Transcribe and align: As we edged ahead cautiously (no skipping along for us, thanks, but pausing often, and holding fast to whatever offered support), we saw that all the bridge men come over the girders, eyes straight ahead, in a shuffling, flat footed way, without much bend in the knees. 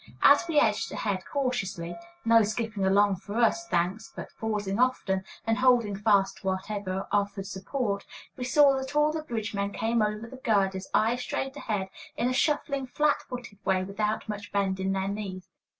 As 0.23 0.47
we 0.47 0.59
edged 0.59 0.91
ahead 0.91 1.25
cautiously 1.31 1.95
(no 2.25 2.41
skipping 2.41 2.85
along 2.87 3.17
for 3.17 3.37
us, 3.37 3.67
thanks, 3.67 4.11
but 4.15 4.31
pausing 4.39 4.79
often, 4.79 5.23
and 5.45 5.59
holding 5.59 5.95
fast 5.95 6.37
to 6.37 6.47
whatever 6.47 7.07
offered 7.11 7.45
support), 7.45 8.03
we 8.35 8.43
saw 8.43 8.75
that 8.79 8.95
all 8.95 9.11
the 9.11 9.21
bridge 9.21 9.53
men 9.53 9.71
come 9.73 10.01
over 10.01 10.25
the 10.27 10.37
girders, 10.37 10.87
eyes 10.95 11.21
straight 11.21 11.55
ahead, 11.55 11.89
in 12.17 12.27
a 12.27 12.33
shuffling, 12.33 12.87
flat 12.87 13.21
footed 13.21 13.59
way, 13.63 13.83
without 13.83 14.27
much 14.27 14.51
bend 14.51 14.79
in 14.79 14.91
the 14.93 15.05
knees. 15.05 15.47